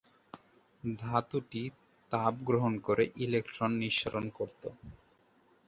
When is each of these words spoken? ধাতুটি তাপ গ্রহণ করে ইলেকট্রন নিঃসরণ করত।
ধাতুটি 0.83 1.63
তাপ 2.11 2.33
গ্রহণ 2.47 2.73
করে 2.87 3.03
ইলেকট্রন 3.25 3.71
নিঃসরণ 3.81 4.25
করত। 4.37 4.63